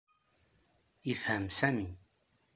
[1.05, 1.87] Yefhem Sami.